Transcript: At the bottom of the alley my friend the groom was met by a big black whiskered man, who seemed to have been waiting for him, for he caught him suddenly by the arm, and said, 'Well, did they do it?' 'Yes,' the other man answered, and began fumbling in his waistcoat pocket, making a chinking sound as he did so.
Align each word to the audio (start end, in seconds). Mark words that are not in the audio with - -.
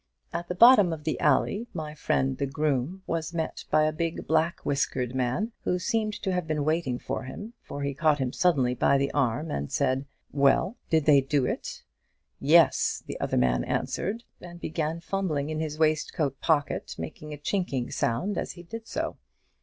At 0.33 0.47
the 0.47 0.55
bottom 0.55 0.91
of 0.91 1.03
the 1.03 1.19
alley 1.19 1.67
my 1.75 1.93
friend 1.93 2.39
the 2.39 2.47
groom 2.47 3.03
was 3.05 3.35
met 3.35 3.65
by 3.69 3.83
a 3.83 3.91
big 3.93 4.25
black 4.25 4.61
whiskered 4.65 5.13
man, 5.13 5.51
who 5.63 5.77
seemed 5.77 6.13
to 6.23 6.31
have 6.33 6.47
been 6.47 6.65
waiting 6.65 6.97
for 6.97 7.25
him, 7.25 7.53
for 7.61 7.83
he 7.83 7.93
caught 7.93 8.17
him 8.17 8.33
suddenly 8.33 8.73
by 8.73 8.97
the 8.97 9.11
arm, 9.11 9.51
and 9.51 9.71
said, 9.71 10.07
'Well, 10.31 10.75
did 10.89 11.05
they 11.05 11.21
do 11.21 11.45
it?' 11.45 11.83
'Yes,' 12.39 13.03
the 13.05 13.19
other 13.21 13.37
man 13.37 13.63
answered, 13.63 14.23
and 14.39 14.59
began 14.59 15.01
fumbling 15.01 15.51
in 15.51 15.59
his 15.59 15.77
waistcoat 15.77 16.41
pocket, 16.41 16.95
making 16.97 17.31
a 17.31 17.37
chinking 17.37 17.91
sound 17.91 18.39
as 18.39 18.53
he 18.53 18.63
did 18.63 18.87
so. 18.87 19.17